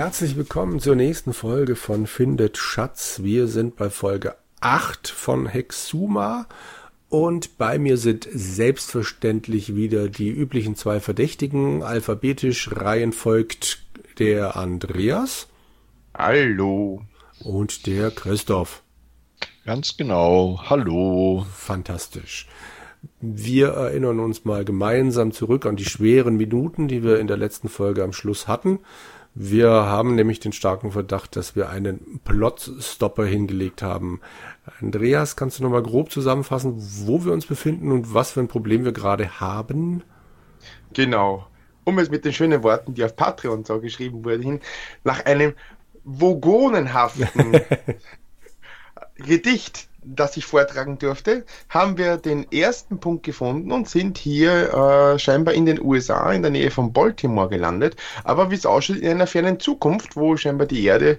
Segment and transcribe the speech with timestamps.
[0.00, 3.18] Herzlich willkommen zur nächsten Folge von Findet Schatz.
[3.24, 6.46] Wir sind bei Folge 8 von Hexuma
[7.08, 11.82] und bei mir sind selbstverständlich wieder die üblichen zwei Verdächtigen.
[11.82, 13.82] Alphabetisch Reihen folgt
[14.20, 15.48] der Andreas.
[16.16, 17.02] Hallo.
[17.40, 18.84] Und der Christoph.
[19.66, 20.60] Ganz genau.
[20.70, 21.44] Hallo.
[21.52, 22.46] Fantastisch.
[23.20, 27.68] Wir erinnern uns mal gemeinsam zurück an die schweren Minuten, die wir in der letzten
[27.68, 28.78] Folge am Schluss hatten.
[29.34, 34.20] Wir haben nämlich den starken Verdacht, dass wir einen Plotstopper hingelegt haben.
[34.80, 36.74] Andreas, kannst du nochmal grob zusammenfassen,
[37.06, 40.02] wo wir uns befinden und was für ein Problem wir gerade haben?
[40.92, 41.46] Genau.
[41.84, 44.60] Um es mit den schönen Worten, die auf Patreon so geschrieben wurden,
[45.04, 45.54] nach einem
[46.04, 47.60] vogonenhaften
[49.16, 54.72] Gedicht das ich vortragen durfte, haben wir den ersten Punkt gefunden und sind hier
[55.14, 57.96] äh, scheinbar in den USA, in der Nähe von Baltimore gelandet.
[58.24, 61.18] Aber wie es aussieht, in einer fernen Zukunft, wo scheinbar die Erde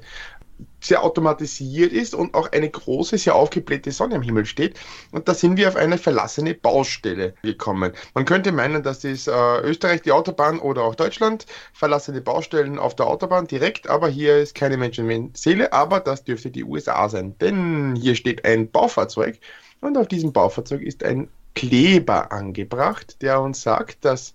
[0.82, 4.80] sehr automatisiert ist und auch eine große, sehr aufgeblähte Sonne am Himmel steht.
[5.12, 7.94] Und da sind wir auf eine verlassene Baustelle gekommen.
[8.14, 12.96] Man könnte meinen, das ist äh, Österreich die Autobahn oder auch Deutschland, verlassene Baustellen auf
[12.96, 17.36] der Autobahn direkt, aber hier ist keine Menschenseele, aber das dürfte die USA sein.
[17.40, 19.40] Denn hier steht ein Baufahrzeug
[19.82, 24.34] und auf diesem Baufahrzeug ist ein Kleber angebracht, der uns sagt, dass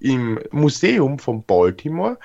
[0.00, 2.18] im Museum von Baltimore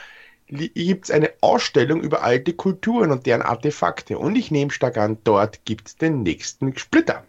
[0.49, 4.17] gibt es eine Ausstellung über alte Kulturen und deren Artefakte.
[4.17, 7.23] Und ich nehme stark an, dort gibt es den nächsten Splitter.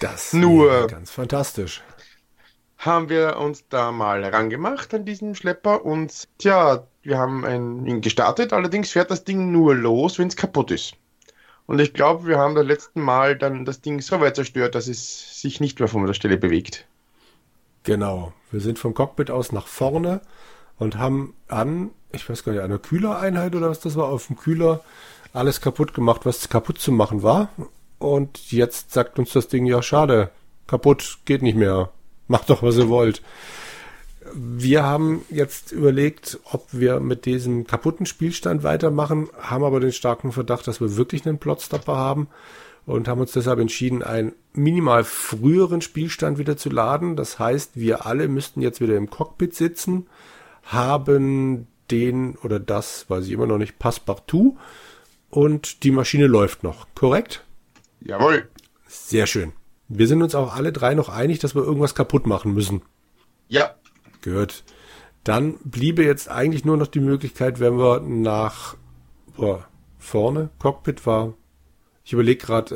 [0.00, 1.82] Das nur ganz fantastisch.
[2.78, 7.46] Haben wir uns da mal rangemacht an diesen Schlepper und tja, wir haben
[7.86, 10.94] ihn gestartet, allerdings fährt das Ding nur los, wenn es kaputt ist.
[11.66, 14.88] Und ich glaube, wir haben das letzte Mal dann das Ding so weit zerstört, dass
[14.88, 16.86] es sich nicht mehr von der Stelle bewegt.
[17.84, 18.32] Genau.
[18.50, 20.20] Wir sind vom Cockpit aus nach vorne
[20.78, 24.36] und haben an ich weiß gar nicht, einer Kühlereinheit oder was das war, auf dem
[24.36, 24.80] Kühler
[25.32, 27.48] alles kaputt gemacht, was kaputt zu machen war.
[27.98, 30.30] Und jetzt sagt uns das Ding, ja, schade,
[30.66, 31.90] kaputt, geht nicht mehr.
[32.28, 33.22] Macht doch, was ihr wollt.
[34.34, 40.32] Wir haben jetzt überlegt, ob wir mit diesem kaputten Spielstand weitermachen, haben aber den starken
[40.32, 42.28] Verdacht, dass wir wirklich einen Plotstopper haben
[42.86, 47.16] und haben uns deshalb entschieden, einen minimal früheren Spielstand wieder zu laden.
[47.16, 50.06] Das heißt, wir alle müssten jetzt wieder im Cockpit sitzen,
[50.62, 54.56] haben den oder das, weiß ich immer noch nicht, Passepartout.
[55.30, 57.44] Und die Maschine läuft noch, korrekt?
[58.00, 58.48] Jawohl.
[58.86, 59.52] Sehr schön.
[59.88, 62.82] Wir sind uns auch alle drei noch einig, dass wir irgendwas kaputt machen müssen.
[63.48, 63.74] Ja.
[64.22, 64.64] Gut.
[65.24, 68.76] Dann bliebe jetzt eigentlich nur noch die Möglichkeit, wenn wir nach
[69.36, 69.66] boah,
[69.98, 71.34] vorne, Cockpit war,
[72.04, 72.74] ich überlege gerade,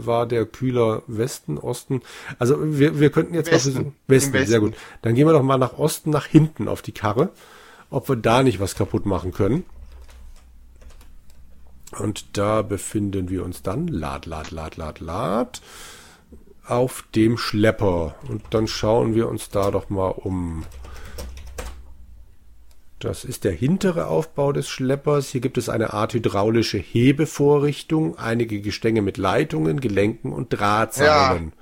[0.00, 2.02] äh, war der Kühler Westen, Osten?
[2.38, 3.72] Also wir, wir könnten jetzt Westen.
[3.72, 4.74] mal Westen, Westen, sehr gut.
[5.02, 7.30] Dann gehen wir doch mal nach Osten, nach hinten auf die Karre
[7.90, 9.64] ob wir da nicht was kaputt machen können.
[11.98, 15.60] Und da befinden wir uns dann, lad, lad, lad, lad, lad,
[16.64, 18.14] auf dem Schlepper.
[18.28, 20.64] Und dann schauen wir uns da doch mal um.
[23.00, 25.30] Das ist der hintere Aufbau des Schleppers.
[25.30, 31.46] Hier gibt es eine Art hydraulische Hebevorrichtung, einige Gestänge mit Leitungen, Gelenken und Drahtseilen.
[31.46, 31.52] Ja.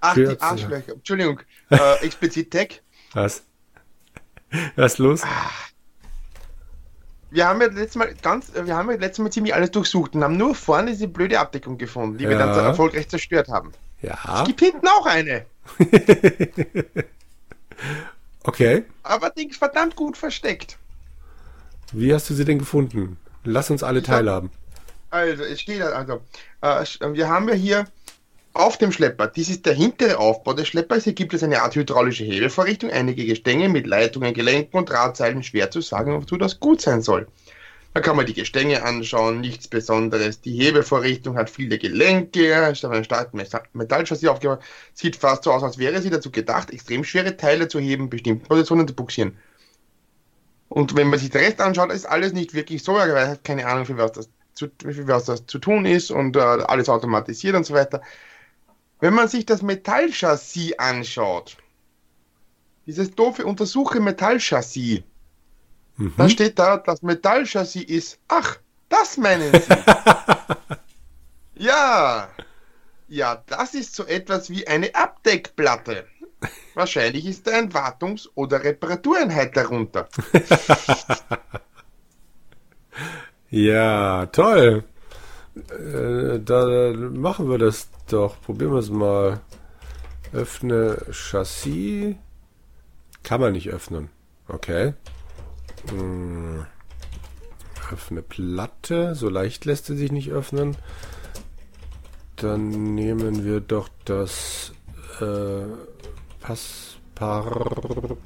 [0.00, 0.94] Ach, die Arschlöcher.
[0.94, 1.40] Entschuldigung.
[1.68, 2.82] Äh, explizit Tech.
[3.12, 3.42] Was?
[4.74, 5.22] Was ist los?
[7.30, 10.24] Wir haben ja letztes Mal ganz, wir haben ja letztes Mal ziemlich alles durchsucht und
[10.24, 12.30] haben nur vorne diese blöde Abdeckung gefunden, die ja.
[12.30, 13.72] wir dann so erfolgreich zerstört haben.
[14.00, 14.40] Ja.
[14.40, 15.44] Es gibt hinten auch eine.
[18.44, 18.84] okay.
[19.02, 20.78] Aber die ist verdammt gut versteckt.
[21.92, 23.18] Wie hast du sie denn gefunden?
[23.44, 24.50] Lass uns alle teilhaben.
[25.10, 26.22] Also, es steht also,
[26.62, 27.84] äh, wir haben ja hier
[28.54, 31.04] auf dem Schlepper, dies ist der hintere Aufbau des Schleppers.
[31.04, 35.42] Hier gibt es eine Art hydraulische Hebevorrichtung, einige Gestänge mit Leitungen, Gelenken und Drahtseilen.
[35.42, 37.26] Schwer zu sagen, wozu das gut sein soll.
[37.94, 40.40] Da kann man die Gestänge anschauen, nichts Besonderes.
[40.40, 43.42] Die Hebevorrichtung hat viele Gelenke, ist auf einem starken
[43.74, 44.60] Metallchassis aufgebaut.
[44.94, 48.46] Sieht fast so aus, als wäre sie dazu gedacht, extrem schwere Teile zu heben, bestimmten
[48.46, 49.36] Positionen zu buxieren.
[50.70, 53.66] Und wenn man sich den Rest anschaut, ist alles nicht wirklich so, er hat keine
[53.66, 57.54] Ahnung, für was das zu, für was das zu tun ist und äh, alles automatisiert
[57.54, 58.00] und so weiter.
[59.00, 61.58] Wenn man sich das Metallchassis anschaut,
[62.86, 65.02] dieses doofe Untersuche Metallchassis,
[66.04, 66.14] mhm.
[66.16, 68.58] da steht da, das Metallchassis ist, ach,
[68.88, 69.74] das meinen Sie.
[71.64, 72.28] ja,
[73.08, 76.06] ja, das ist so etwas wie eine Abdeckplatte.
[76.74, 80.08] Wahrscheinlich ist da ein Wartungs- oder Reparatureinheit darunter.
[83.50, 84.84] ja, toll.
[85.54, 88.40] Äh, da machen wir das doch.
[88.40, 89.40] Probieren wir es mal.
[90.32, 92.16] Öffne Chassis.
[93.22, 94.08] Kann man nicht öffnen.
[94.48, 94.94] Okay.
[95.90, 96.66] Hm.
[97.92, 99.14] Öffne Platte.
[99.14, 100.76] So leicht lässt sie sich nicht öffnen.
[102.36, 104.72] Dann nehmen wir doch das
[105.20, 105.64] äh,
[106.40, 108.16] Passepartout.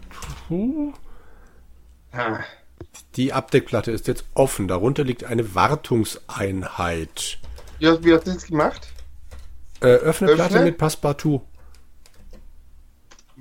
[2.12, 2.38] Ah,
[3.16, 4.68] Die Abdeckplatte ist jetzt offen.
[4.68, 7.38] Darunter liegt eine Wartungseinheit.
[7.78, 8.88] Ja, wie hast du das gemacht?
[9.80, 10.34] Äh, öffne, Öffne?
[10.34, 11.42] Platte mit Passepartout.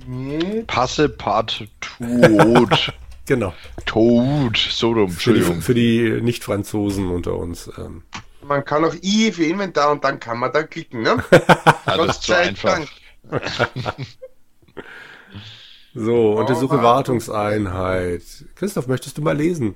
[0.06, 0.64] Nee.
[0.66, 2.92] Passe, Part, Tod.
[3.26, 3.52] Genau.
[3.84, 4.56] Tod.
[4.56, 5.74] So rum, Für die, Entschuldigung.
[5.74, 7.70] die Nicht-Franzosen unter uns.
[7.76, 8.02] Ähm,
[8.42, 11.22] Man kann auch I für Inventar und dann kann man da klicken, ne?
[11.86, 12.80] Das ist zu einfach.
[15.94, 16.84] so, untersuche Wartung.
[17.16, 18.22] Wartungseinheit.
[18.54, 19.74] Christoph, möchtest du mal lesen?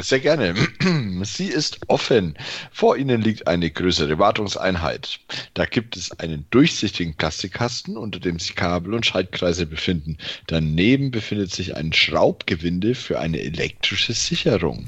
[0.00, 0.54] Sehr gerne.
[1.22, 2.34] Sie ist offen.
[2.70, 5.20] Vor Ihnen liegt eine größere Wartungseinheit.
[5.54, 10.18] Da gibt es einen durchsichtigen Plastikkasten, unter dem sich Kabel und Schaltkreise befinden.
[10.46, 14.86] Daneben befindet sich ein Schraubgewinde für eine elektrische Sicherung.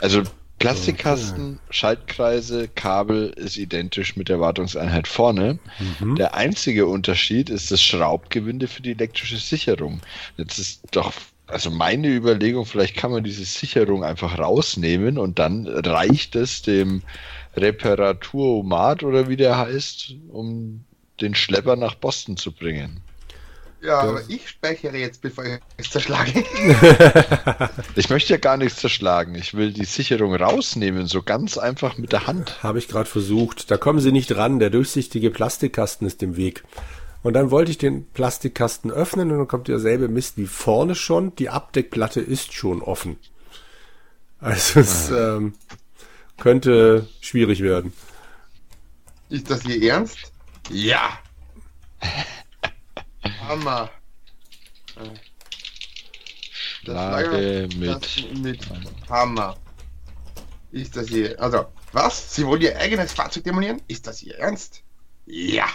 [0.00, 0.24] Also
[0.58, 5.58] Plastikkasten, Schaltkreise, Kabel ist identisch mit der Wartungseinheit vorne.
[6.16, 10.00] Der einzige Unterschied ist das Schraubgewinde für die elektrische Sicherung.
[10.36, 11.12] Jetzt ist doch,
[11.46, 17.02] also meine Überlegung, vielleicht kann man diese Sicherung einfach rausnehmen und dann reicht es dem
[17.56, 20.84] Reparaturomat oder wie der heißt, um
[21.20, 23.02] den Schlepper nach Boston zu bringen.
[23.82, 26.32] Ja, aber ich speichere jetzt, bevor ich es zerschlage.
[27.96, 29.34] Ich möchte ja gar nichts zerschlagen.
[29.34, 32.62] Ich will die Sicherung rausnehmen, so ganz einfach mit der Hand.
[32.62, 33.70] Habe ich gerade versucht.
[33.70, 34.60] Da kommen sie nicht ran.
[34.60, 36.62] Der durchsichtige Plastikkasten ist im Weg.
[37.22, 41.34] Und dann wollte ich den Plastikkasten öffnen und dann kommt derselbe Mist wie vorne schon.
[41.36, 43.18] Die Abdeckplatte ist schon offen.
[44.40, 45.54] Also es ähm,
[46.38, 47.92] könnte schwierig werden.
[49.28, 50.32] Ist das hier ernst?
[50.68, 51.18] Ja.
[53.46, 53.88] Hammer.
[56.50, 57.88] Schlage mit.
[57.88, 58.60] Das mit
[59.08, 59.56] Hammer.
[60.72, 61.40] Ist das hier.
[61.40, 62.34] Also, was?
[62.34, 63.80] Sie wollen ihr eigenes Fahrzeug demolieren?
[63.88, 64.82] Ist das ihr Ernst?
[65.26, 65.66] Ja.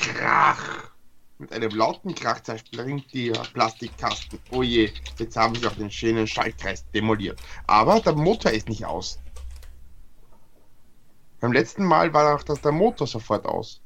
[0.00, 0.90] Krach.
[1.40, 4.40] Mit einem lauten Krach zerspringt die Plastikkasten.
[4.50, 7.38] Oh je, jetzt haben sie auch den schönen Schaltkreis demoliert.
[7.66, 9.18] Aber der Motor ist nicht aus.
[11.40, 13.80] Beim letzten Mal war auch das der Motor sofort aus.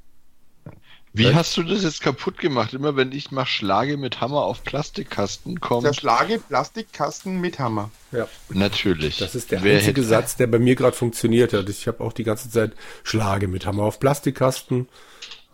[1.14, 1.35] Wie Was?
[1.35, 2.73] hast du das jetzt kaputt gemacht?
[2.73, 5.82] Immer wenn ich mach Schlage mit Hammer auf Plastikkasten kommt.
[5.82, 7.91] Zerschlage Plastikkasten mit Hammer.
[8.12, 9.19] Ja, Natürlich.
[9.19, 11.69] das ist der Wer einzige hätte- Satz, der bei mir gerade funktioniert hat.
[11.69, 12.73] Ich habe auch die ganze Zeit
[13.03, 14.88] Schlage mit Hammer auf Plastikkasten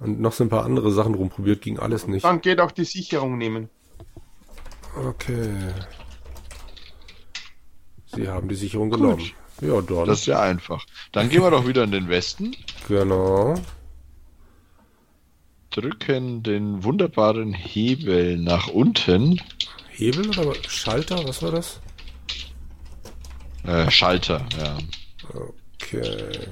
[0.00, 2.24] und noch so ein paar andere Sachen rumprobiert, ging alles nicht.
[2.24, 3.68] Dann geht auch die Sicherung nehmen.
[4.96, 5.72] Okay.
[8.06, 9.30] Sie haben die Sicherung genommen.
[9.60, 10.06] Ja, dann.
[10.06, 10.86] Das ist ja einfach.
[11.12, 12.56] Dann gehen wir doch wieder in den Westen,
[12.86, 13.54] genau.
[15.70, 19.40] drücken den wunderbaren Hebel nach unten.
[19.90, 21.26] Hebel oder Schalter?
[21.26, 21.80] Was war das?
[23.64, 24.78] Äh, Schalter, ja.
[25.34, 26.48] Okay.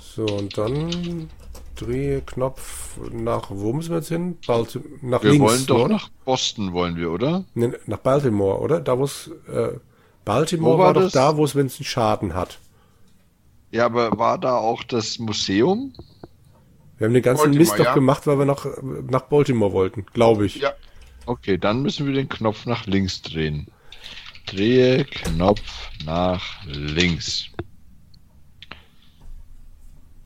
[0.00, 1.28] So, und dann
[1.74, 4.38] drehe Knopf nach, wo müssen wir jetzt hin?
[4.46, 5.94] Balti nach Wir links, wollen doch oder?
[5.94, 7.44] nach Boston, wollen wir, oder?
[7.54, 8.80] Nee, nach Baltimore, oder?
[8.80, 9.78] Da, wo es, äh,
[10.24, 12.58] Baltimore Wo war war, doch da, wo es, wenn es einen Schaden hat.
[13.70, 15.92] Ja, aber war da auch das Museum?
[16.96, 17.94] Wir haben den ganzen Baltimore, Mist doch ja.
[17.94, 18.66] gemacht, weil wir nach,
[19.10, 20.56] nach Baltimore wollten, glaube ich.
[20.56, 20.72] Ja.
[21.26, 23.66] Okay, dann müssen wir den Knopf nach links drehen.
[24.46, 25.62] Drehe Knopf
[26.04, 27.46] nach links.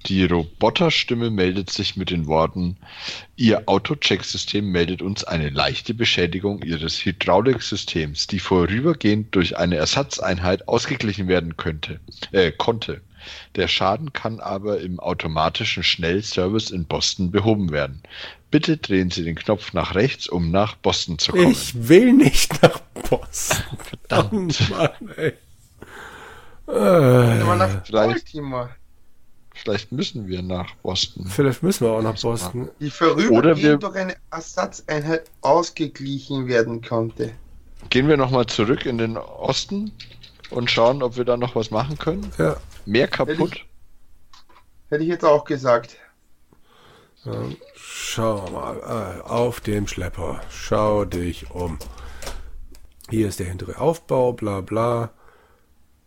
[0.08, 2.78] Die Roboterstimme meldet sich mit den Worten,
[3.36, 11.28] Ihr Autochecksystem meldet uns eine leichte Beschädigung Ihres Hydrauliksystems, die vorübergehend durch eine Ersatzeinheit ausgeglichen
[11.28, 12.00] werden könnte,
[12.32, 13.02] äh, konnte.
[13.56, 18.02] Der Schaden kann aber im automatischen Schnellservice in Boston behoben werden.
[18.50, 21.50] Bitte drehen Sie den Knopf nach rechts, um nach Boston zu kommen.
[21.50, 23.78] Ich will nicht nach Boston.
[23.78, 25.34] Verdammt, Mann, ey.
[26.66, 28.34] Äh, vielleicht-.
[29.62, 31.26] Vielleicht müssen wir nach Boston.
[31.26, 32.70] vielleicht müssen wir auch nach Boston.
[32.80, 37.32] Die Oder wir- vorübergehend durch eine Ersatzeinheit ausgeglichen werden konnte.
[37.90, 39.92] Gehen wir nochmal zurück in den Osten
[40.50, 42.30] und schauen, ob wir da noch was machen können.
[42.38, 42.56] Ja.
[42.86, 43.64] Mehr kaputt?
[44.88, 45.96] Hätte ich jetzt auch gesagt.
[47.26, 50.40] Ähm, Schau mal, äh, auf dem Schlepper.
[50.50, 51.78] Schau dich um.
[53.10, 55.10] Hier ist der hintere Aufbau, bla bla.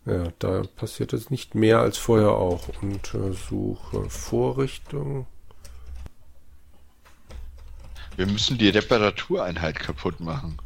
[0.04, 2.68] Ja, da passiert jetzt nicht mehr als vorher auch.
[2.82, 5.26] Untersuche Vorrichtung.
[8.16, 10.58] Wir müssen die Reparatureinheit kaputt machen.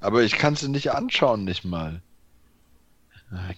[0.00, 2.02] Aber ich kann sie nicht anschauen, nicht mal.
[3.30, 3.50] Ja.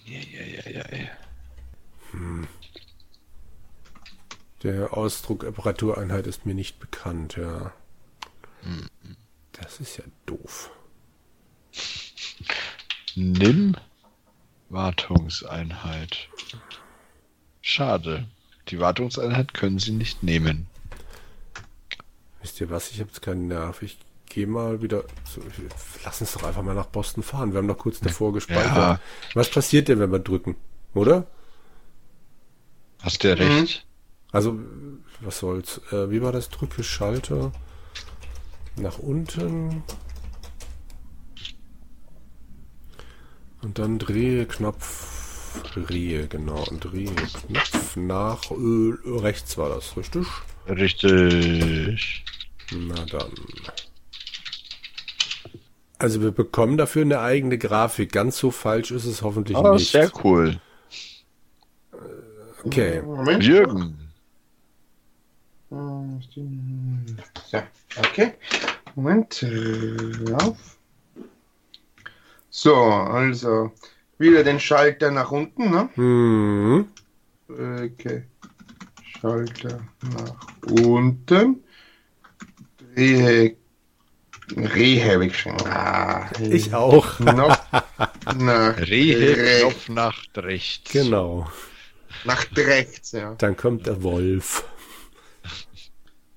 [4.63, 7.73] Der Ausdruck Reparatureinheit ist mir nicht bekannt, ja.
[9.53, 10.71] Das ist ja doof.
[13.15, 13.75] Nimm
[14.69, 16.29] Wartungseinheit.
[17.61, 18.27] Schade.
[18.69, 20.67] Die Wartungseinheit können Sie nicht nehmen.
[22.41, 22.91] Wisst ihr was?
[22.91, 23.81] Ich habe jetzt keinen Nerv.
[23.81, 25.03] Ich gehe mal wieder.
[25.25, 25.41] So,
[26.03, 27.53] lass uns doch einfach mal nach Boston fahren.
[27.53, 28.75] Wir haben noch kurz davor gespeichert.
[28.75, 28.99] Ja.
[29.33, 30.55] Was passiert denn, wenn wir drücken?
[30.93, 31.27] Oder?
[33.01, 33.85] Hast du ja recht.
[34.31, 34.59] Also,
[35.21, 35.81] was soll's?
[35.91, 36.49] Äh, wie war das?
[36.49, 37.51] Drücke Schalter
[38.75, 39.83] nach unten.
[43.67, 45.61] Und dann drehe Knopf.
[45.73, 46.63] Drehe, genau.
[46.69, 50.25] Und drehe Knopf nach äh, rechts war das, richtig?
[50.69, 52.23] Richtig.
[52.73, 53.33] Na dann.
[55.97, 58.13] Also wir bekommen dafür eine eigene Grafik.
[58.13, 59.91] Ganz so falsch ist es hoffentlich Ah, nicht.
[59.91, 60.61] sehr cool.
[62.63, 63.01] Okay.
[63.01, 63.43] Moment.
[63.43, 63.99] Jürgen.
[65.69, 66.07] So,
[67.97, 68.33] okay.
[68.95, 69.43] Moment.
[69.43, 70.76] äh, Auf.
[72.57, 73.71] So, also
[74.17, 75.89] wieder den Schalter nach unten, ne?
[75.93, 76.87] Hm.
[77.47, 78.23] Okay.
[79.19, 79.79] Schalter
[80.15, 80.47] nach
[80.81, 81.63] unten.
[82.95, 83.55] Rehe.
[84.55, 85.55] Rehe habe ich schon.
[85.67, 87.17] Ah, Ich auch.
[87.17, 87.59] Knopf
[88.35, 89.85] nach, Rehe, rechts.
[89.85, 90.91] Knopf nach rechts.
[90.91, 91.47] Genau.
[92.25, 93.35] nach rechts, ja.
[93.35, 94.65] Dann kommt der Wolf.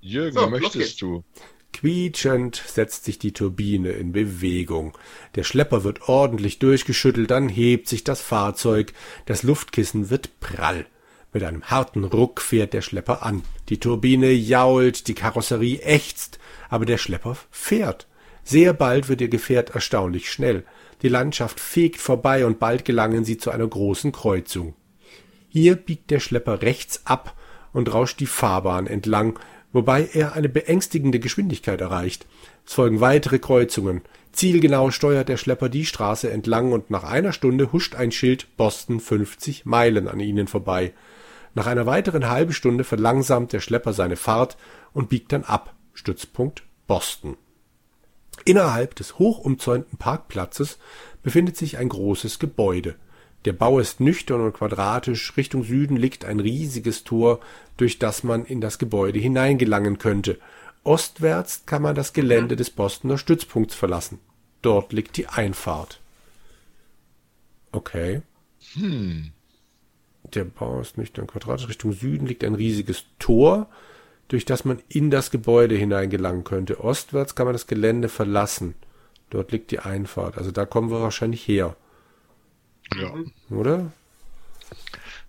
[0.02, 1.24] Jürgen, So, möchtest du?
[1.72, 4.96] Quietschend setzt sich die Turbine in Bewegung.
[5.34, 8.92] Der Schlepper wird ordentlich durchgeschüttelt, dann hebt sich das Fahrzeug.
[9.26, 10.86] Das Luftkissen wird prall.
[11.32, 13.42] Mit einem harten Ruck fährt der Schlepper an.
[13.68, 18.08] Die Turbine jault, die Karosserie ächzt, aber der Schlepper fährt.
[18.42, 20.64] Sehr bald wird ihr Gefährt erstaunlich schnell.
[21.02, 24.74] Die Landschaft fegt vorbei und bald gelangen sie zu einer großen Kreuzung.
[25.48, 27.36] Hier biegt der Schlepper rechts ab
[27.72, 29.38] und rauscht die Fahrbahn entlang,
[29.72, 32.26] wobei er eine beängstigende Geschwindigkeit erreicht.
[32.66, 34.02] Es folgen weitere Kreuzungen.
[34.32, 39.00] Zielgenau steuert der Schlepper die Straße entlang und nach einer Stunde huscht ein Schild Boston
[39.00, 40.92] 50 Meilen an ihnen vorbei.
[41.54, 44.56] Nach einer weiteren halben Stunde verlangsamt der Schlepper seine Fahrt
[44.92, 45.74] und biegt dann ab.
[45.94, 47.36] Stützpunkt Boston.
[48.44, 50.78] Innerhalb des hochumzäunten Parkplatzes
[51.22, 52.94] befindet sich ein großes Gebäude.
[53.46, 57.40] Der Bau ist nüchtern und quadratisch, Richtung Süden liegt ein riesiges Tor,
[57.78, 60.38] durch das man in das Gebäude hineingelangen könnte.
[60.84, 64.18] Ostwärts kann man das Gelände des Bostoner Stützpunkts verlassen.
[64.62, 66.00] Dort liegt die Einfahrt.
[67.72, 68.22] Okay.
[70.34, 71.68] Der Bau ist nüchtern quadratisch.
[71.68, 73.68] Richtung Süden liegt ein riesiges Tor,
[74.28, 76.84] durch das man in das Gebäude hineingelangen könnte.
[76.84, 78.74] Ostwärts kann man das Gelände verlassen.
[79.30, 80.36] Dort liegt die Einfahrt.
[80.36, 81.76] Also da kommen wir wahrscheinlich her,
[82.96, 83.12] Ja.
[83.50, 83.92] oder?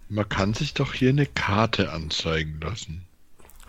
[0.10, 3.06] Man kann sich doch hier eine Karte anzeigen lassen.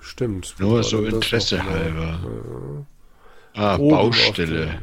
[0.01, 0.55] Stimmt.
[0.59, 2.85] Nur so Interesse halber.
[3.55, 4.83] Ah, Oben Baustelle.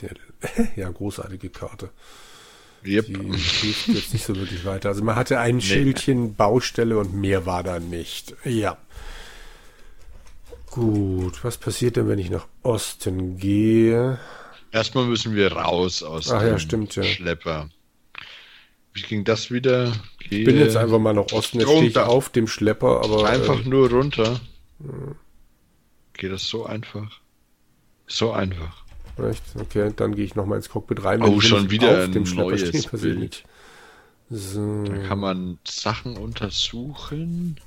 [0.00, 0.10] Der,
[0.76, 1.90] ja, großartige Karte.
[2.84, 3.06] Yep.
[3.06, 4.90] Die hilft jetzt nicht so wirklich weiter.
[4.90, 8.34] Also man hatte ein Schildchen Baustelle und mehr war da nicht.
[8.44, 8.76] Ja.
[10.70, 14.18] Gut, was passiert denn, wenn ich nach Osten gehe?
[14.74, 17.04] Erstmal müssen wir raus aus Ach ja, dem stimmt, ja.
[17.04, 17.70] Schlepper.
[18.92, 19.92] Wie ging das wieder?
[20.18, 21.60] Gehe Ich bin jetzt einfach mal nach Osten.
[21.60, 24.40] Jetzt stehe ich auf dem Schlepper, aber einfach äh, nur runter.
[26.14, 27.20] Geht das so einfach?
[28.08, 28.84] So einfach.
[29.22, 29.44] echt?
[29.54, 31.22] okay, dann gehe ich noch mal ins Cockpit rein.
[31.22, 33.20] Oh, schon wieder auf ein dem Schlepper neues Bild.
[33.20, 33.42] nichts.
[34.28, 37.60] So, Da kann man Sachen untersuchen.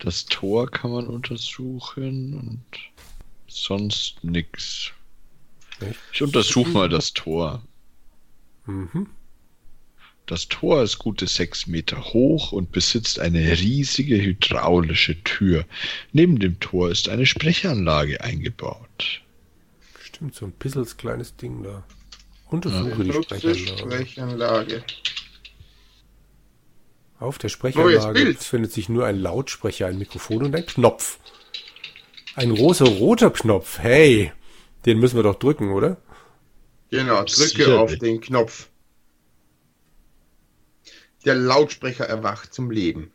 [0.00, 2.64] Das Tor kann man untersuchen und
[3.46, 4.92] sonst nix.
[5.90, 6.00] Echt?
[6.12, 7.62] Ich untersuche mal das Tor.
[8.66, 9.06] mhm.
[10.26, 15.66] Das Tor ist gute sechs Meter hoch und besitzt eine riesige hydraulische Tür.
[16.12, 19.20] Neben dem Tor ist eine Sprechanlage eingebaut.
[20.02, 21.84] Stimmt, so ein pissels kleines Ding da.
[22.48, 23.76] Untersuche die Nutze Sprechanlage.
[23.76, 24.84] Sprechanlage.
[27.20, 28.38] Auf der Sprechanlage Bild.
[28.38, 31.18] befindet sich nur ein Lautsprecher, ein Mikrofon und ein Knopf.
[32.34, 33.78] Ein großer roter Knopf.
[33.78, 34.32] Hey,
[34.84, 35.96] den müssen wir doch drücken, oder?
[36.90, 37.74] Genau, drücke Sicherlich.
[37.74, 38.68] auf den Knopf.
[41.24, 43.10] Der Lautsprecher erwacht zum Leben.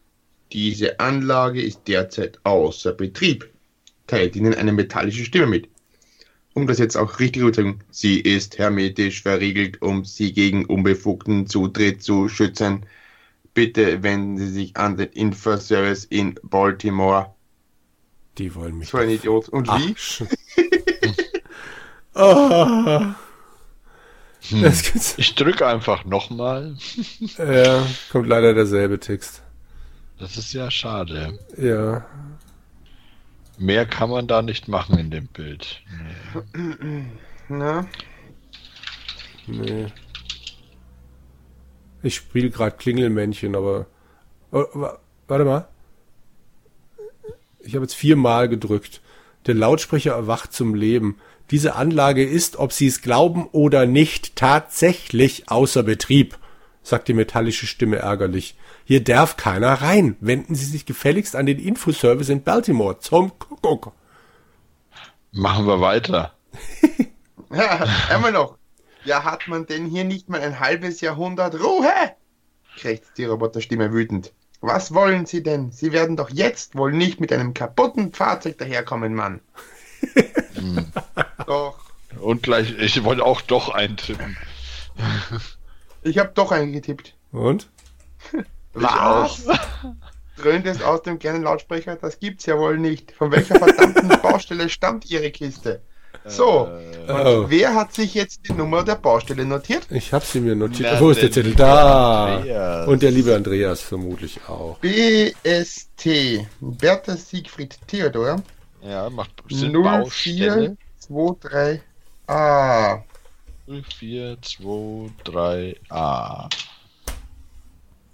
[0.51, 3.49] Diese Anlage ist derzeit außer Betrieb.
[4.07, 5.69] Teilt Ihnen eine metallische Stimme mit.
[6.55, 11.45] Um das jetzt auch richtig zu sagen, sie ist hermetisch verriegelt, um Sie gegen unbefugten
[11.45, 12.87] Zutritt zu schützen.
[13.53, 17.35] Bitte wenden Sie sich an den Infoservice in Baltimore.
[18.39, 18.89] Die wollen mich.
[18.89, 19.49] So ein Idiot.
[19.49, 19.95] Und wie?
[22.13, 23.15] Das
[24.83, 25.15] gibt's.
[25.17, 26.75] Ich drücke einfach nochmal.
[27.37, 29.43] Ja, kommt leider derselbe Text.
[30.17, 31.37] Das ist ja schade.
[31.57, 32.05] Ja,
[33.57, 35.81] Mehr kann man da nicht machen in dem Bild.
[37.49, 37.85] Na?
[39.47, 39.87] Nee.
[42.01, 43.87] Ich spiele gerade Klingelmännchen, aber.
[44.51, 45.67] Oh, wa- warte mal.
[47.59, 49.01] Ich habe jetzt viermal gedrückt.
[49.45, 51.17] Der Lautsprecher erwacht zum Leben.
[51.51, 56.37] Diese Anlage ist, ob Sie es glauben oder nicht, tatsächlich außer Betrieb,
[56.83, 58.55] sagt die metallische Stimme ärgerlich.
[58.85, 60.15] Hier darf keiner rein.
[60.19, 62.99] Wenden Sie sich gefälligst an den Infoservice in Baltimore.
[62.99, 63.93] Zum Kuckuck.
[65.31, 66.33] Machen wir weiter.
[67.51, 68.59] Ja, einmal noch.
[69.05, 71.91] Ja, hat man denn hier nicht mal ein halbes Jahrhundert Ruhe?
[72.77, 74.33] krächzt die Roboterstimme wütend.
[74.61, 75.71] Was wollen Sie denn?
[75.71, 79.41] Sie werden doch jetzt wohl nicht mit einem kaputten Fahrzeug daherkommen, Mann.
[81.49, 81.79] Doch,
[82.21, 84.37] Und gleich, ich wollte auch doch eintippen.
[86.03, 87.13] ich habe doch eingetippt.
[87.31, 87.69] Und?
[88.73, 89.45] Was?
[90.37, 91.95] Dröhnt es aus dem kleinen Lautsprecher?
[91.97, 93.11] Das gibt's ja wohl nicht.
[93.11, 95.81] Von welcher verdammten Baustelle stammt Ihre Kiste?
[96.25, 97.45] So, und Oh.
[97.49, 99.87] wer hat sich jetzt die Nummer der Baustelle notiert?
[99.89, 100.89] Ich habe sie mir notiert.
[100.93, 101.55] Na, Wo ist der Zettel?
[101.55, 102.37] Da.
[102.37, 102.87] Andreas.
[102.87, 104.77] Und der liebe Andreas vermutlich auch.
[104.79, 106.45] BST.
[106.61, 108.41] Bertha Siegfried Theodor.
[108.81, 109.31] Ja, macht
[111.09, 111.81] sind 0423
[112.27, 113.03] A.
[113.67, 116.49] 0423A.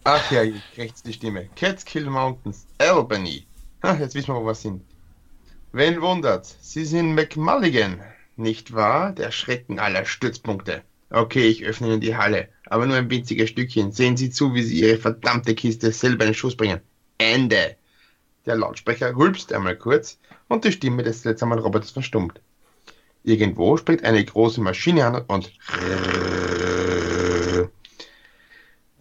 [0.05, 0.43] Ach ja,
[0.77, 1.49] rechts die Stimme.
[1.55, 3.45] Catskill Mountains, Albany.
[3.83, 4.81] Ha, jetzt wissen wir, wo wir sind.
[5.73, 6.55] Wen wundert's?
[6.61, 8.01] Sie sind McMulligan,
[8.37, 9.11] nicht wahr?
[9.11, 10.81] Der Schrecken aller Stützpunkte.
[11.09, 13.91] Okay, ich öffne Ihnen die Halle, aber nur ein winziges Stückchen.
[13.91, 16.79] Sehen Sie zu, wie Sie Ihre verdammte Kiste selber in den Schuss bringen.
[17.17, 17.75] Ende.
[18.45, 22.39] Der Lautsprecher rülpst einmal kurz und die Stimme des seltsamen Roboters verstummt.
[23.25, 25.51] Irgendwo springt eine große Maschine an und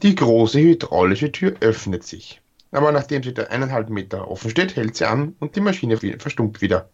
[0.02, 2.40] die große hydraulische Tür öffnet sich.
[2.72, 6.60] Aber nachdem sie da eineinhalb Meter offen steht, hält sie an und die Maschine verstummt
[6.60, 6.88] wieder.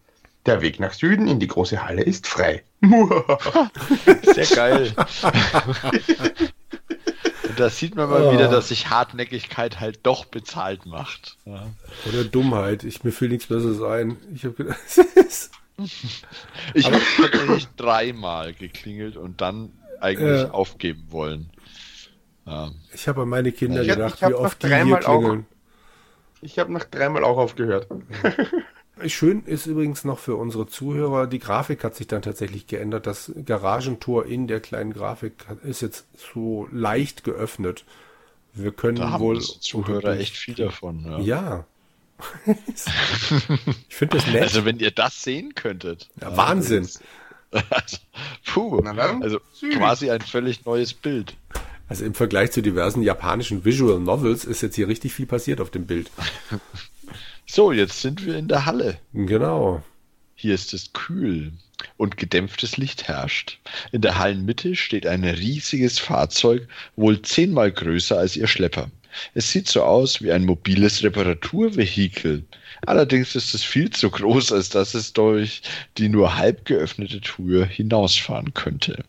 [0.46, 2.62] Der Weg nach Süden in die große Halle ist frei.
[4.22, 4.92] Sehr geil.
[7.48, 8.32] Und da sieht man mal Oh.
[8.32, 11.36] wieder, dass sich Hartnäckigkeit halt doch bezahlt macht.
[11.44, 11.66] Ja.
[12.08, 12.84] Oder Dummheit.
[12.84, 14.16] Ich, mir fiel nichts Besseres ein.
[14.34, 14.78] Ich habe gedacht,
[16.74, 20.50] Ich habe tatsächlich dreimal geklingelt und dann eigentlich Ja.
[20.50, 21.50] aufgeben wollen.
[22.46, 22.70] Ja.
[22.92, 25.04] ich habe an meine Kinder Ich hab- gedacht, ich hab wie oft die hier dreimal
[25.06, 25.46] auch- klingeln.
[26.42, 27.86] Ich habe nach dreimal auch aufgehört.
[29.06, 33.06] Schön ist übrigens noch für unsere Zuhörer, die Grafik hat sich dann tatsächlich geändert.
[33.06, 37.84] Das Garagentor in der kleinen Grafik ist jetzt so leicht geöffnet.
[38.52, 41.04] Wir können Da haben wohl unsere Zuhörer echt viel davon.
[41.06, 41.18] Ja.
[41.20, 41.66] Ja.
[43.88, 44.42] ich finde das nett.
[44.42, 46.08] Also wenn ihr das sehen könntet.
[46.20, 46.88] ja, Wahnsinn.
[47.52, 47.98] Also,
[48.46, 48.80] puh.
[48.82, 49.78] Na dann, Also zügig.
[49.78, 51.34] quasi ein völlig neues Bild.
[51.88, 55.70] Also im Vergleich zu diversen japanischen Visual Novels ist jetzt hier richtig viel passiert auf
[55.70, 56.10] dem Bild.
[57.46, 58.98] So, jetzt sind wir in der Halle.
[59.12, 59.82] Genau.
[60.36, 61.50] Hier ist es kühl
[61.96, 63.58] und gedämpftes Licht herrscht.
[63.90, 68.88] In der Hallenmitte steht ein riesiges Fahrzeug, wohl zehnmal größer als ihr Schlepper.
[69.34, 72.44] Es sieht so aus wie ein mobiles Reparaturvehikel.
[72.86, 75.62] Allerdings ist es viel zu groß, als dass es durch
[75.98, 79.04] die nur halb geöffnete Tür hinausfahren könnte.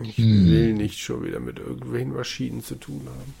[0.00, 0.46] Ich Hm.
[0.46, 3.34] will nicht schon wieder mit irgendwelchen Maschinen zu tun haben.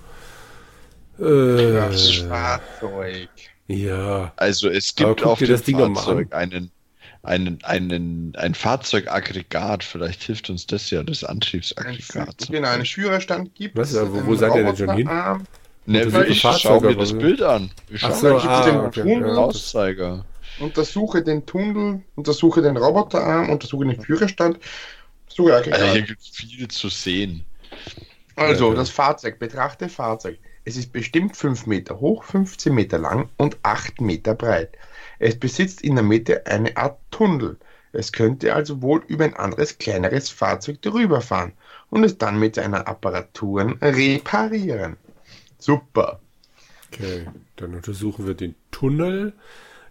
[1.18, 3.28] Äh, Das Fahrzeug.
[3.66, 4.32] ja.
[4.36, 6.70] Also es gibt auf dem das Ding Fahrzeug einen,
[7.22, 9.84] einen, einen, ein Fahrzeugaggregat.
[9.84, 12.40] Vielleicht hilft uns das ja, das Antriebsaggregat.
[12.40, 15.08] zu genau, einen Führerstand gibt Was, wo- wo seid ihr denn schon hin?
[15.08, 15.48] Roboterarm.
[15.88, 17.70] Ne, Das ist ich ein schau Fahrzeug, mir das aber- Bild an.
[17.88, 19.02] Ich Ach schau so, mir ah, den okay.
[19.02, 20.24] Tunnel Ja, Auszeiger.
[20.60, 24.58] Untersuche den Tunnel, untersuche den Roboterarm, untersuche den Führerstand.
[25.28, 27.44] Suche Also hier gibt es viel zu sehen.
[28.36, 28.76] Also, Ja, ja.
[28.76, 30.38] das Fahrzeug, betrachte Fahrzeug.
[30.64, 34.76] Es ist bestimmt 5 Meter hoch, 15 Meter lang und 8 Meter breit.
[35.18, 37.56] Es besitzt in der Mitte eine Art Tunnel.
[37.92, 41.52] Es könnte also wohl über ein anderes, kleineres Fahrzeug drüber fahren
[41.88, 44.98] und es dann mit seiner Apparaturen reparieren.
[45.58, 46.20] Super.
[46.90, 49.32] Okay, dann untersuchen wir den Tunnel.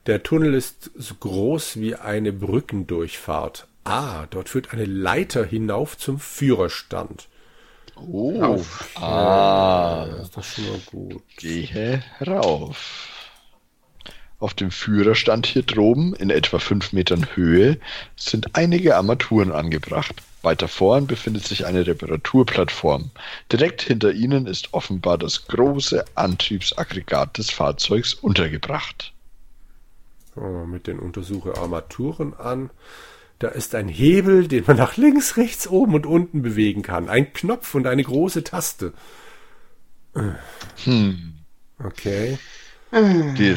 [0.07, 3.67] Der Tunnel ist so groß wie eine Brückendurchfahrt.
[3.83, 7.27] Ah, dort führt eine Leiter hinauf zum Führerstand.
[7.95, 8.89] Oh, Auf.
[8.97, 11.23] ah, Das ist doch schon mal gut.
[11.37, 13.09] gehe rauf.
[14.39, 17.79] Auf dem Führerstand hier droben, in etwa fünf Metern Höhe,
[18.15, 20.15] sind einige Armaturen angebracht.
[20.43, 23.11] Weiter vorn befindet sich eine Reparaturplattform.
[23.51, 29.13] Direkt hinter ihnen ist offenbar das große Antriebsaggregat des Fahrzeugs untergebracht.
[30.33, 32.69] Fangen wir mit den Untersuche Armaturen an.
[33.39, 37.09] Da ist ein Hebel, den man nach links, rechts, oben und unten bewegen kann.
[37.09, 38.93] Ein Knopf und eine große Taste.
[40.83, 41.33] Hm.
[41.83, 42.39] Okay.
[42.91, 43.55] Die,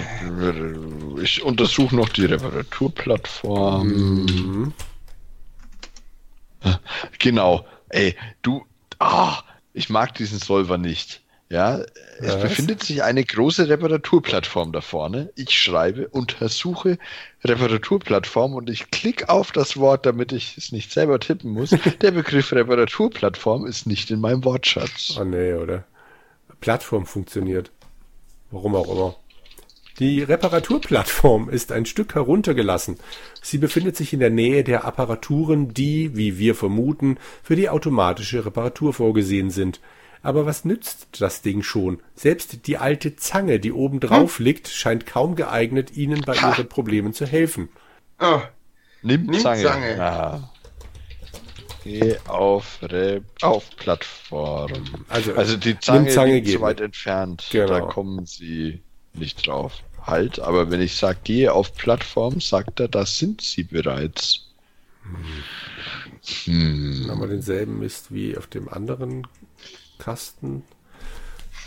[1.23, 3.89] ich untersuche noch die Reparaturplattform.
[3.89, 4.73] Mhm.
[7.19, 7.67] Genau.
[7.89, 8.65] Ey, du,
[8.99, 9.43] ah,
[9.73, 11.23] ich mag diesen Solver nicht.
[11.49, 11.81] Ja,
[12.21, 12.43] es Was?
[12.43, 15.33] befindet sich eine große Reparaturplattform da vorne.
[15.35, 16.97] Ich schreibe, untersuche
[17.43, 21.71] Reparaturplattform und ich klicke auf das Wort, damit ich es nicht selber tippen muss.
[22.03, 25.17] Der Begriff Reparaturplattform ist nicht in meinem Wortschatz.
[25.19, 25.83] Oh nee, oder?
[26.61, 27.73] Plattform funktioniert.
[28.53, 29.17] Warum auch immer.
[30.01, 32.97] Die Reparaturplattform ist ein Stück heruntergelassen.
[33.43, 38.47] Sie befindet sich in der Nähe der Apparaturen, die, wie wir vermuten, für die automatische
[38.47, 39.79] Reparatur vorgesehen sind.
[40.23, 42.01] Aber was nützt das Ding schon?
[42.15, 46.53] Selbst die alte Zange, die oben drauf liegt, scheint kaum geeignet, Ihnen bei Ha.
[46.53, 47.69] Ihren Problemen zu helfen.
[48.21, 48.41] Oh,
[49.03, 49.63] Nimm, Nimm Zange.
[49.63, 50.03] Zange.
[50.03, 50.51] Ah.
[51.85, 54.73] Geh auf, Re auf Plattform.
[55.09, 57.47] Also, Also die Zange, Zange liegt geht zu weit entfernt.
[57.51, 57.69] Genau.
[57.69, 58.81] Da kommen sie
[59.15, 59.83] nicht drauf.
[60.03, 64.47] Halt, aber wenn ich sage, gehe auf Plattform, sagt er, das sind sie bereits.
[66.45, 67.03] Hm.
[67.03, 69.27] Dann haben wir denselben Mist wie auf dem anderen
[69.99, 70.63] Kasten,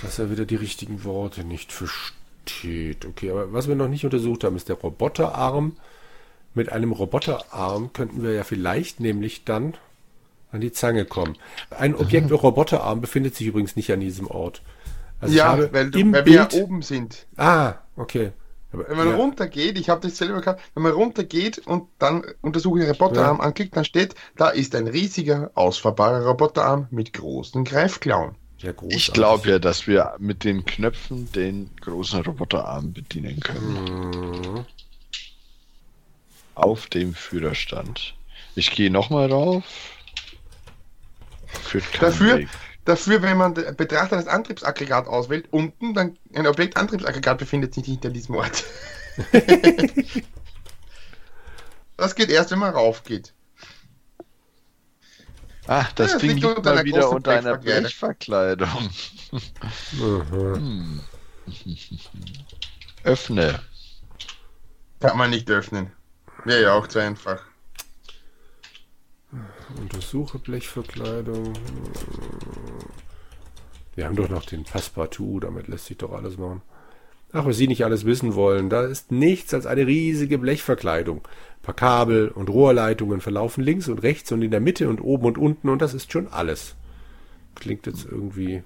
[0.01, 3.05] dass er wieder die richtigen Worte nicht versteht.
[3.05, 5.77] Okay, aber was wir noch nicht untersucht haben, ist der Roboterarm.
[6.55, 9.75] Mit einem Roboterarm könnten wir ja vielleicht nämlich dann
[10.51, 11.35] an die Zange kommen.
[11.71, 14.61] Ein Objekt wie Roboterarm befindet sich übrigens nicht an diesem Ort.
[15.23, 17.25] Also ja, weil, du, im weil wir ja oben sind.
[17.37, 18.33] ah, okay.
[18.73, 22.23] Aber, Wenn man ja, runtergeht, ich habe das selber gehabt, wenn man runtergeht und dann
[22.41, 28.35] untersuche ich Roboterarm anklickt, dann steht, da ist ein riesiger, ausfahrbarer Roboterarm mit großen Greifklauen.
[28.57, 28.73] ja.
[28.89, 34.41] Ich glaube ja, dass wir mit den Knöpfen den großen Roboterarm bedienen können.
[34.55, 34.65] Mhm.
[36.55, 38.15] Auf dem Führerstand.
[38.55, 39.63] Ich gehe nochmal rauf.
[41.61, 42.49] Führt kein Dafür, Weg.
[42.85, 47.85] Dafür, wenn man den Betrachter das Antriebsaggregat auswählt, unten dann ein Objekt Antriebsaggregat befindet sich
[47.85, 48.63] hinter diesem Ort.
[51.97, 53.33] das geht erst, wenn man raufgeht.
[55.65, 58.89] Ah, das Ja, es Ding liegt liegt unter mal einer wieder unter einer Blechverkleidung.
[59.31, 60.49] Blechverkleidung.
[60.59, 61.01] Mhm.
[63.03, 63.59] Öffne.
[64.99, 65.91] Kann man nicht öffnen.
[66.43, 67.41] Wäre ja auch zu einfach.
[69.79, 71.53] Untersuche Blechverkleidung.
[73.95, 76.61] Wir haben doch noch den Passepartout, damit lässt sich doch alles machen.
[77.31, 81.17] Ach, was Sie nicht alles wissen wollen, da ist nichts als eine riesige Blechverkleidung.
[81.17, 85.25] Ein paar Kabel und Rohrleitungen verlaufen links und rechts und in der Mitte und oben
[85.25, 86.75] und unten und das ist schon alles.
[87.55, 88.63] Klingt jetzt irgendwie.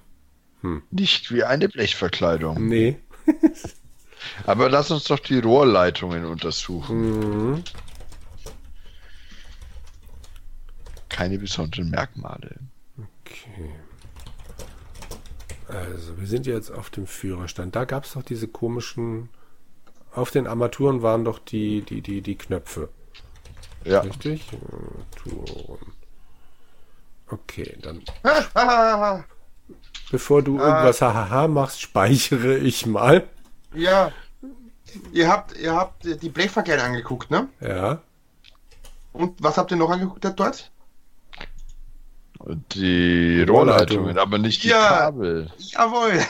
[0.90, 2.66] Nicht wie eine Blechverkleidung.
[2.66, 2.96] Nee.
[4.46, 7.52] Aber lass uns doch die Rohrleitungen untersuchen.
[7.52, 7.62] Mhm.
[11.18, 12.60] Keine besonderen Merkmale.
[12.96, 13.70] Okay.
[15.66, 17.74] Also, wir sind jetzt auf dem Führerstand.
[17.74, 19.28] Da gab es doch diese komischen.
[20.14, 22.88] Auf den Armaturen waren doch die, die, die, die Knöpfe.
[23.84, 24.00] Ja.
[24.00, 24.48] Richtig?
[24.52, 25.92] Armaturen.
[27.28, 28.02] Okay, dann.
[30.12, 30.68] Bevor du Ah.
[30.68, 33.28] irgendwas hahaha machst, speichere ich mal.
[33.74, 34.12] ja.
[35.12, 37.48] Ihr habt, ihr habt die Blechverkleidung angeguckt, ne?
[37.60, 38.00] Ja.
[39.12, 40.70] Und was habt ihr noch angeguckt dort?
[42.72, 44.18] Die Rohrleitungen.
[44.18, 44.88] Aber nicht die Ja.
[44.88, 45.50] Kabel.
[45.58, 46.20] Jawohl.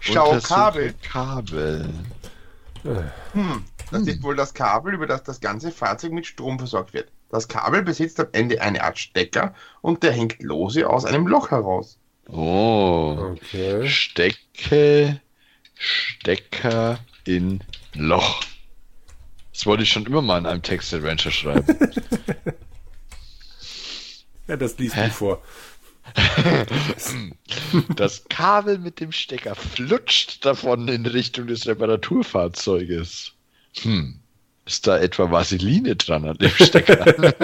[0.00, 0.94] Schau, Kabel.
[1.02, 1.88] Kabel.
[3.32, 3.64] Hm.
[3.90, 7.08] Das ist wohl das Kabel, über das das ganze Fahrzeug mit Strom versorgt wird.
[7.28, 11.50] Das Kabel besitzt am Ende eine Art Stecker und der hängt lose aus einem Loch
[11.50, 11.98] heraus.
[12.28, 13.16] Oh.
[13.32, 13.88] Okay.
[13.88, 15.20] Stecke,
[15.74, 17.60] Stecker in
[17.94, 18.40] Loch.
[19.52, 21.66] Das wollte ich schon immer mal in einem Text-Adventure schreiben.
[24.50, 25.04] Ja, das liest Hä?
[25.06, 25.42] du vor.
[27.94, 33.32] Das Kabel mit dem Stecker flutscht davon in Richtung des Reparaturfahrzeuges.
[33.82, 34.18] Hm.
[34.66, 37.14] Ist da etwa Vaseline dran an dem Stecker?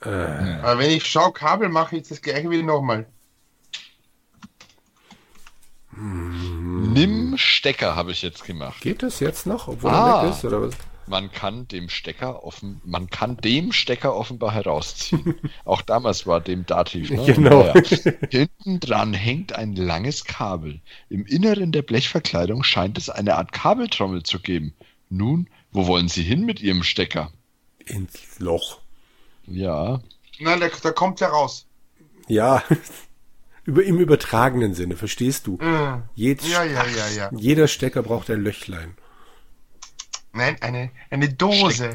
[0.00, 3.04] Aber wenn ich schau Kabel mache, ist das gleiche wie nochmal.
[5.94, 8.80] Nimm Stecker habe ich jetzt gemacht.
[8.80, 10.22] Geht das jetzt noch, obwohl Ah.
[10.22, 10.74] er weg ist, oder was?
[11.08, 15.36] Man kann dem Stecker offen, man kann dem Stecker offenbar herausziehen.
[15.64, 17.10] Auch damals war dem Dativ.
[17.10, 17.24] Ne?
[17.24, 17.64] Genau.
[17.64, 17.82] Naja.
[18.30, 20.80] Hinten dran hängt ein langes Kabel.
[21.08, 24.74] Im Inneren der Blechverkleidung scheint es eine Art Kabeltrommel zu geben.
[25.10, 27.32] Nun, wo wollen Sie hin mit Ihrem Stecker?
[27.86, 28.80] Ins Loch.
[29.46, 30.00] Ja,
[30.38, 31.66] Nein, da, da kommt ja raus.
[32.28, 32.62] Ja.
[33.64, 35.58] Über, Im übertragenen Sinne, verstehst du?
[35.60, 36.04] Hm.
[36.14, 37.30] Jed Ja, ja, ja, ja.
[37.36, 38.94] Jeder Stecker braucht ein Löchlein.
[40.32, 41.90] Nein, eine, eine Dose.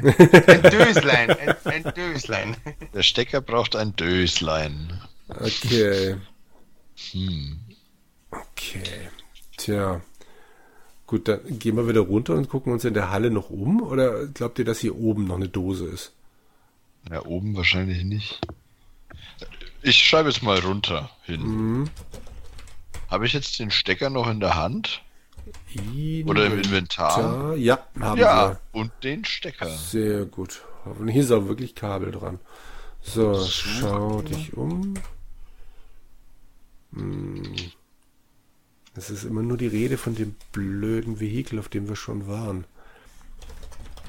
[0.46, 1.30] Ein Döslein.
[1.30, 2.56] Ein, ein Döslein.
[2.92, 5.00] der Stecker braucht ein Döslein.
[5.28, 6.16] Okay.
[7.12, 7.60] Hm.
[8.30, 9.08] Okay.
[9.56, 10.00] Tja.
[11.06, 13.82] Gut, dann gehen wir wieder runter und gucken uns in der Halle noch um.
[13.82, 16.12] Oder glaubt ihr, dass hier oben noch eine Dose ist?
[17.10, 18.40] Ja, oben wahrscheinlich nicht.
[19.82, 21.42] Ich schreibe es mal runter hin.
[21.42, 21.90] Mhm.
[23.10, 25.02] Habe ich jetzt den Stecker noch in der Hand?
[25.76, 26.30] Inventar.
[26.30, 27.56] Oder im Inventar?
[27.56, 29.66] Ja, haben Ja, und den Stecker.
[29.66, 29.76] wir.
[29.76, 30.62] Sehr gut.
[30.84, 32.40] Hoffentlich ist auch wirklich Kabel dran.
[33.00, 34.94] So, schau dich um.
[36.94, 37.54] Hm.
[38.96, 42.64] Es ist immer nur die Rede von dem blöden Vehikel, auf dem wir schon waren.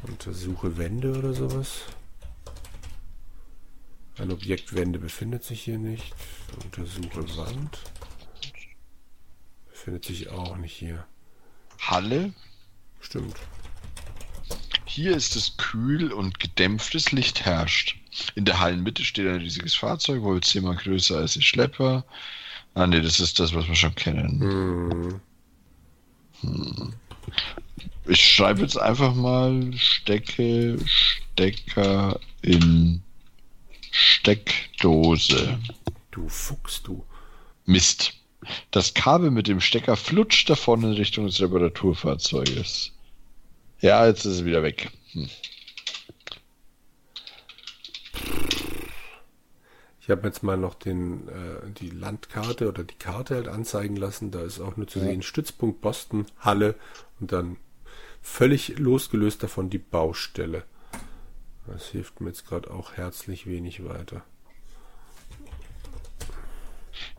[0.04, 1.82] Untersuche Wände oder sowas.
[4.18, 6.14] Ein Objekt Wände befindet sich hier nicht.
[6.64, 7.80] Untersuche Wand.
[9.68, 11.06] Befindet sich auch nicht hier.
[11.90, 12.34] Halle.
[13.00, 13.36] Stimmt.
[14.86, 17.98] Hier ist es kühl und gedämpftes Licht herrscht.
[18.36, 22.06] In der Hallenmitte steht ein riesiges Fahrzeug, wohl zehnmal größer als die Schlepper.
[22.76, 25.22] Ah nee, das ist das, was wir schon kennen.
[26.42, 26.94] Hm.
[28.08, 33.02] Ich schreibe jetzt einfach mal Stecke, Stecker in
[33.92, 35.58] Steckdose.
[36.12, 37.04] Du Fuchs, du.
[37.66, 38.14] Mist.
[38.72, 42.92] Das Kabel mit dem Stecker flutscht davon in Richtung des Reparaturfahrzeuges.
[43.80, 44.92] Ja, jetzt ist es wieder weg.
[45.12, 45.30] Hm.
[50.06, 54.30] Ich habe jetzt mal noch den, äh, die Landkarte oder die Karte halt anzeigen lassen.
[54.30, 56.76] Da ist auch nur zu sehen Stützpunkt Boston, Halle
[57.20, 57.58] und dann
[58.22, 60.64] völlig losgelöst davon die Baustelle.
[61.66, 64.24] Das hilft mir jetzt gerade auch herzlich wenig weiter.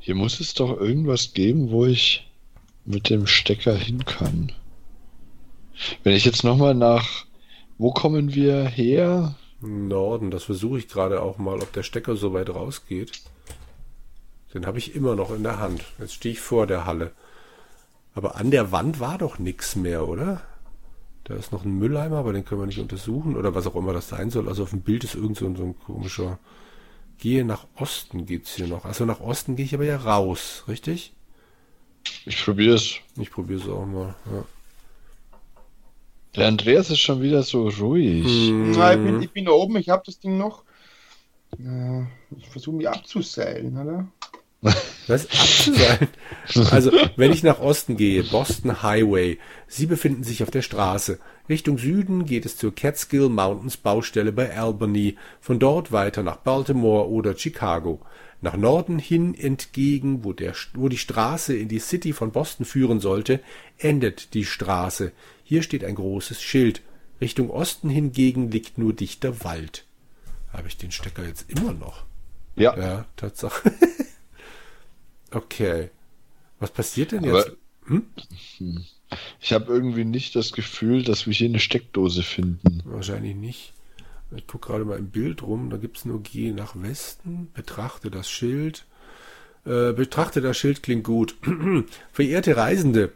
[0.06, 2.30] Hier muss es doch irgendwas geben, wo ich
[2.84, 4.52] mit dem Stecker hin kann.
[6.04, 7.26] Wenn ich jetzt nochmal nach.
[7.76, 9.34] Wo kommen wir her?
[9.60, 13.20] Norden, das versuche ich gerade auch mal, ob der Stecker so weit rausgeht.
[14.54, 15.82] Den habe ich immer noch in der Hand.
[15.98, 17.10] Jetzt stehe ich vor der Halle.
[18.14, 20.40] Aber an der Wand war doch nichts mehr, oder?
[21.24, 23.36] Da ist noch ein Mülleimer, aber den können wir nicht untersuchen.
[23.36, 24.48] Oder was auch immer das sein soll.
[24.48, 26.38] Also auf dem Bild ist irgend so ein, so ein komischer.
[27.18, 28.84] Gehe nach Osten geht's hier noch.
[28.84, 31.14] Also nach Osten gehe ich aber ja raus, richtig?
[32.24, 32.96] Ich probiere es.
[33.18, 34.14] Ich probiere es auch mal.
[34.32, 34.44] Ja.
[36.36, 38.26] Der Andreas ist schon wieder so ruhig.
[38.26, 38.72] Hm.
[38.72, 40.64] Na, ich, bin, ich bin da oben, ich habe das Ding noch.
[41.58, 44.06] Ja, ich versuche mich abzuseilen, oder?
[45.06, 45.24] Was?
[45.24, 46.08] Abzuseilen?
[46.70, 51.18] Also, wenn ich nach Osten gehe, Boston Highway, Sie befinden sich auf der Straße.
[51.48, 57.08] Richtung Süden geht es zur Catskill Mountains Baustelle bei Albany, von dort weiter nach Baltimore
[57.08, 58.00] oder Chicago.
[58.40, 63.00] Nach Norden hin entgegen, wo, der, wo die Straße in die City von Boston führen
[63.00, 63.40] sollte,
[63.78, 65.12] endet die Straße.
[65.44, 66.82] Hier steht ein großes Schild.
[67.20, 69.86] Richtung Osten hingegen liegt nur dichter Wald.
[70.52, 72.04] Habe ich den Stecker jetzt immer noch?
[72.56, 72.76] Ja.
[72.76, 73.72] Ja, Tatsache.
[75.30, 75.90] okay.
[76.58, 77.52] Was passiert denn jetzt?
[77.88, 78.02] Aber-
[79.40, 82.82] Ich habe irgendwie nicht das Gefühl, dass wir hier eine Steckdose finden.
[82.84, 83.72] Wahrscheinlich nicht.
[84.34, 88.28] Ich gucke gerade mal im Bild rum, da gibt's nur Geh nach Westen, betrachte das
[88.28, 88.84] Schild.
[89.64, 91.36] Äh, betrachte das Schild klingt gut.
[92.12, 93.12] Verehrte Reisende,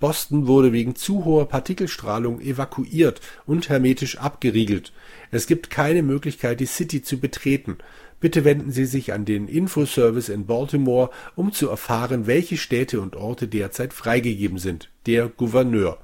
[0.00, 4.92] Boston wurde wegen zu hoher Partikelstrahlung evakuiert und hermetisch abgeriegelt.
[5.30, 7.76] Es gibt keine Möglichkeit, die City zu betreten.
[8.20, 13.16] Bitte wenden Sie sich an den Infoservice in Baltimore, um zu erfahren, welche Städte und
[13.16, 14.90] Orte derzeit freigegeben sind.
[15.06, 15.98] Der Gouverneur.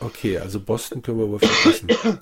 [0.00, 1.88] Okay, also Boston können wir wohl vergessen.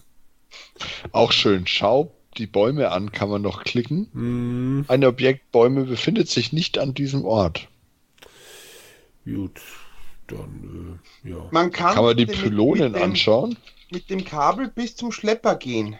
[1.12, 1.66] Auch schön.
[1.66, 4.08] Schau die Bäume an, kann man noch klicken.
[4.12, 7.68] Hm, Ein Objekt Bäume befindet sich nicht an diesem Ort.
[9.24, 9.60] gut,
[10.28, 11.48] dann, äh, ja.
[11.50, 13.56] Man kann, Kann man die mit- Pylonen mit dem, anschauen?
[13.90, 15.96] Mit dem Kabel bis zum Schlepper gehen.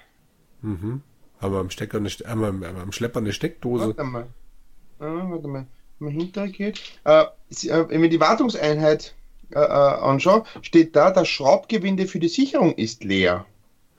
[0.63, 1.03] Mhm.
[1.43, 3.89] Haben wir am Stecker eine, haben wir am- am Schlepper eine Steckdose?
[3.89, 4.27] Warte mal.
[5.01, 5.67] Ah, warte mal.
[5.99, 6.81] Wenn man hinterher geht.
[7.05, 7.23] Äh,
[7.67, 9.15] äh, wenn wir die Wartungseinheit
[9.51, 13.45] äh, äh, anschauen, steht da, das Schraubgewinde für die Sicherung ist leer.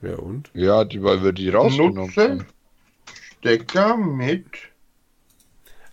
[0.02, 0.50] Ja, und?
[0.54, 2.46] Ja, die, weil wir die rausgenommen Nutze haben.
[3.40, 4.46] Stecker mit.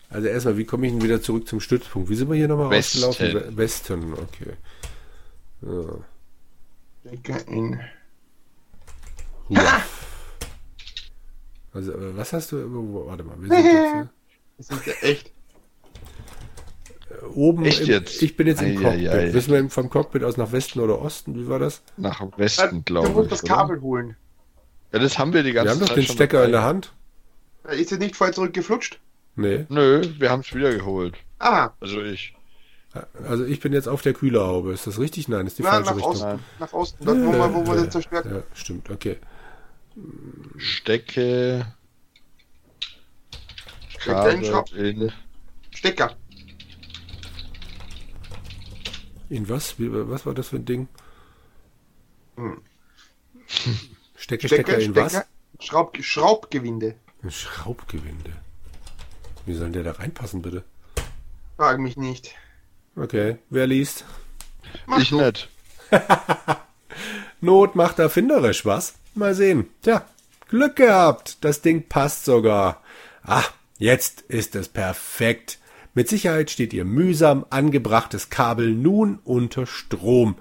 [0.10, 2.10] Also erstmal, wie komme ich denn wieder zurück zum Stützpunkt?
[2.10, 3.04] Wie sind wir hier nochmal Westen.
[3.04, 3.52] ausgelaufen?
[3.52, 4.54] We- Westen, okay.
[5.62, 5.96] Ja.
[7.08, 7.80] Stecker in.
[9.50, 9.82] Ruah.
[11.74, 12.58] Also, äh, was hast du?
[13.08, 14.10] Warte mal, wir sind jetzt hier.
[14.58, 15.32] Das ist ja echt.
[17.10, 17.66] Äh, oben.
[17.66, 18.22] Echt im, jetzt?
[18.22, 19.08] Ich bin jetzt im Ei, Cockpit.
[19.10, 19.34] ei, ei.
[19.34, 21.36] Wissen wir vom Cockpit aus nach Westen oder Osten?
[21.36, 21.82] Wie war das?
[21.98, 23.30] Nach Du Westen, glaube musst ich.
[23.30, 23.54] das oder?
[23.56, 24.16] Kabel holen.
[24.92, 26.94] Ja, das haben wir die ganze Wir haben doch Zeit den Stecker in der Hand.
[27.68, 29.00] Äh, Ist er nicht voll zurückgeflutscht?
[29.36, 29.66] Nee.
[29.70, 31.16] Nö, wir haben es wieder geholt.
[31.40, 31.74] Aha.
[31.80, 32.36] Also ich.
[33.26, 34.74] Also ich bin jetzt auf der Kühlerhaube.
[34.74, 35.30] Ist das richtig?
[35.30, 36.12] Nein, ist die Na, falsche nach Richtung.
[36.12, 36.40] Osten.
[36.60, 37.06] Nach Osten.
[37.06, 39.16] Dort, wo wir, wo wir Ja, das zerstört Ja, stimmt, okay.
[40.58, 41.66] Stecke.
[43.90, 45.12] Stecker in Kabel in.
[45.72, 46.16] Stecker.
[49.30, 49.80] In was?
[49.80, 50.88] Wie, was war das für ein Ding?
[52.36, 52.62] Hm.
[54.16, 55.22] Stecke, Stecker, in was?
[55.60, 56.96] Schraub, Schraubgewinde.
[57.22, 58.34] Ein Schraubgewinde.
[59.46, 60.64] Wie soll der da reinpassen, bitte?
[61.58, 62.34] Frag mich nicht.
[62.96, 64.06] Okay, wer liest?
[64.86, 65.22] Mach ich du.
[65.22, 65.50] nicht.
[67.42, 68.94] Not macht erfinderisch, was?
[69.16, 69.68] Mal sehen.
[69.82, 70.06] Tja,
[70.48, 71.44] Glück gehabt.
[71.44, 72.82] Das Ding passt sogar.
[73.24, 73.44] Ah,
[73.80, 75.58] jetzt ist es perfekt.
[75.94, 80.36] Mit Sicherheit steht Ihr mühsam angebrachtes Kabel nun unter Strom.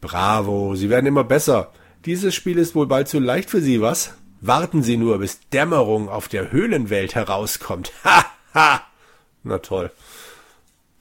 [0.00, 1.72] Bravo, Sie werden immer besser.
[2.04, 4.14] Dieses Spiel ist wohl bald zu leicht für Sie, was?
[4.40, 7.92] Warten Sie nur, bis Dämmerung auf der Höhlenwelt herauskommt.
[8.04, 8.82] Ha, ha.
[9.44, 9.90] Na toll.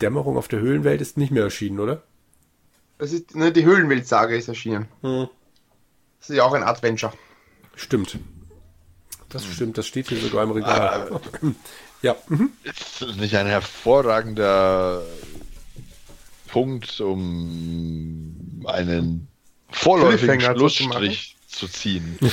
[0.01, 2.03] Dämmerung auf der Höhlenwelt ist nicht mehr erschienen, oder?
[2.97, 4.87] Das ist, ne, die Höhlenweltsage ist erschienen.
[5.01, 5.27] Hm.
[6.21, 7.11] Das ist ja auch ein Adventure.
[7.75, 8.19] Stimmt.
[9.29, 11.19] Das stimmt, das steht hier sogar im Regal.
[12.03, 12.15] ja.
[12.27, 12.51] mhm.
[12.63, 15.01] Ist das nicht ein hervorragender
[16.47, 19.27] Punkt, um einen
[19.71, 22.19] vorläufigen Schlussstrich zu ziehen?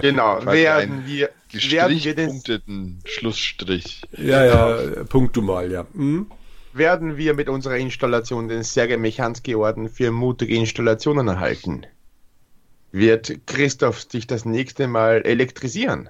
[0.00, 0.44] Genau.
[0.46, 4.02] Werden wir, werden wir den, Gestrichpunkteten Schlussstrich.
[4.16, 5.86] Ja, ja, Punkt du mal, ja.
[5.92, 6.30] Mhm.
[6.72, 11.86] werden wir mit unserer Installation den Sergei Mechanski Orden für mutige Installationen erhalten?
[12.92, 16.08] Wird Christoph dich das nächste Mal elektrisieren?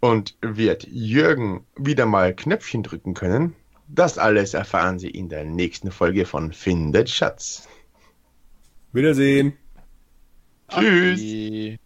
[0.00, 3.54] Und wird Jürgen wieder mal Knöpfchen drücken können?
[3.88, 7.68] Das alles erfahren Sie in der nächsten Folge von Findet Schatz.
[8.92, 9.52] Wiedersehen.
[10.68, 11.20] Tschüss.
[11.20, 11.78] Adi.